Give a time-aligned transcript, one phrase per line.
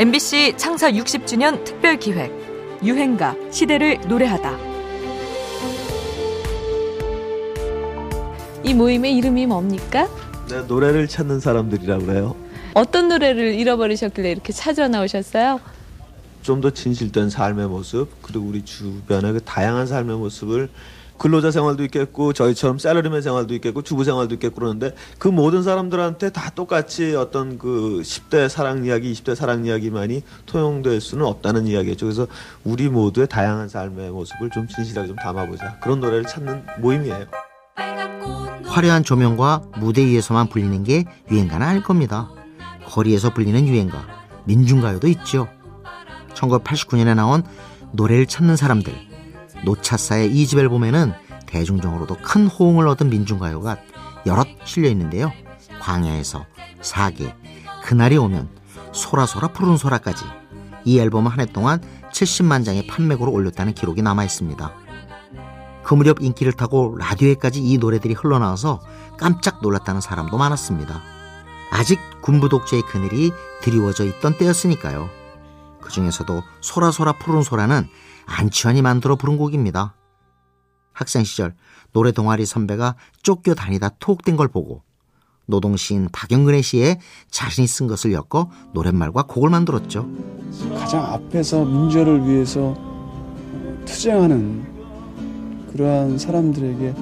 [0.00, 2.32] MBC 창사 60주년 특별 기획
[2.82, 4.56] 유행가 시대를 노래하다.
[8.64, 10.08] 이 모임의 이름이 뭡니까?
[10.48, 12.34] 네, 노래를 찾는 사람들이라고 그래요.
[12.72, 15.60] 어떤 노래를 잃어버리셨길래 이렇게 찾아 나오셨어요?
[16.40, 20.70] 좀 더 진실된 삶의 모습 그리고 우리 주변의 그 다양한 삶의 모습을
[21.20, 26.48] 근로자 생활도 있겠고 저희처럼 셀러리맨 생활도 있겠고 주부 생활도 있겠고 그러는데 그 모든 사람들한테 다
[26.54, 32.06] 똑같이 어떤 그 10대 사랑 이야기, 20대 사랑 이야기만이 통용될 수는 없다는 이야기죠.
[32.06, 32.26] 그래서
[32.64, 35.78] 우리 모두의 다양한 삶의 모습을 좀 진실하게 좀 담아보자.
[35.80, 37.26] 그런 노래를 찾는 모임이에요.
[38.64, 42.30] 화려한 조명과 무대 위에서만 불리는 게 유행가는 아닐 겁니다.
[42.86, 44.06] 거리에서 불리는 유행가,
[44.46, 45.48] 민중가요도 있죠.
[46.32, 47.42] 1989년에 나온
[47.92, 49.09] 노래를 찾는 사람들,
[49.64, 51.12] 노차사의 2집 앨범에는
[51.46, 53.78] 대중적으로도 큰 호응을 얻은 민중가요가
[54.26, 55.32] 여럿 실려 있는데요.
[55.80, 56.46] 광야에서
[56.80, 57.34] 사계,
[57.84, 58.48] 그날이 오면
[58.92, 60.24] 소라소라 푸른 소라까지
[60.84, 61.80] 이 앨범은 한 해 동안
[62.12, 64.72] 70만 장의 판매고를 올렸다는 기록이 남아 있습니다.
[65.82, 68.80] 그 무렵 인기를 타고 라디오에까지 이 노래들이 흘러나와서
[69.18, 71.00] 깜짝 놀랐다는 사람도 많았습니다.
[71.72, 75.08] 아직 군부 독재의 그늘이 드리워져 있던 때였으니까요.
[75.80, 77.86] 그 중에서도 소라소라 푸른 소라는
[78.26, 79.94] 안치환이 만들어 부른 곡입니다.
[80.92, 81.54] 학생 시절
[81.92, 84.82] 노래 동아리 선배가 쫓겨 다니다 투옥된 걸 보고
[85.46, 90.08] 노동시인 박영근의 시에 자신이 쓴 것을 엮어 노랫말과 곡을 만들었죠.
[90.74, 92.76] 가장 앞에서 민주화를 위해서
[93.84, 96.94] 투쟁하는 그러한 사람들에게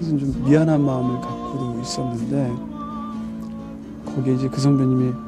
[0.00, 2.54] 좀 미안한 마음을 갖고 있었는데
[4.14, 5.27] 거기에 이제 그 선배님이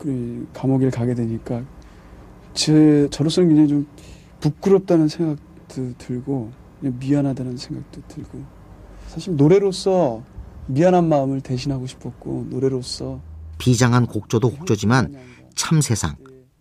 [0.00, 1.62] 그 감옥에 가게 되니까
[2.54, 3.86] 제 저로서는 굉장히 좀
[4.40, 8.42] 부끄럽다는 생각도 들고 미안하다는 생각도 들고
[9.08, 10.22] 사실 노래로서
[10.68, 13.20] 미안한 마음을 대신하고 싶었고 노래로서
[13.58, 15.14] 비장한 곡조도 곡조지만
[15.54, 16.16] 참세상,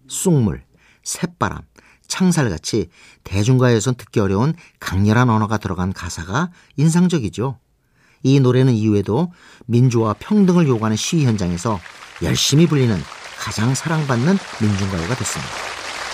[0.08, 0.64] 쑥물,
[1.04, 1.61] 새바람,
[2.08, 2.89] 창살같이
[3.23, 7.58] 대중가에선 듣기 어려운 강렬한 언어가 들어간 가사가 인상적이죠.
[8.23, 9.32] 이 노래는 이후에도
[9.66, 11.80] 민주화 평등을 요구하는 시위 현장에서
[12.22, 12.98] 열심히 불리는
[13.39, 15.52] 가장 사랑받는 민중가요가 됐습니다.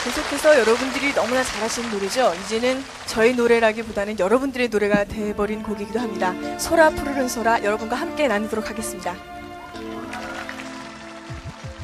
[0.03, 2.31] 계속해서 여러분들이 너무나 잘하시는 노래죠.
[2.45, 6.33] 이제는 저희 노래라기보다는 여러분들의 노래가 돼버린 곡이기도 합니다.
[6.59, 9.15] 솔아 푸르른 솔아 여러분과 함께 나누도록 하겠습니다.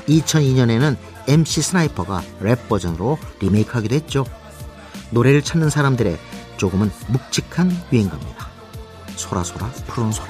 [0.07, 0.97] 2002년에는
[1.27, 4.25] MC 스나이퍼가 랩 버전으로 리메이크하기도 했죠.
[5.09, 6.19] 노래를 찾는 사람들의
[6.57, 8.47] 조금은 묵직한 유행가입니다.
[9.15, 10.29] 솔아 솔아 푸르른 솔아.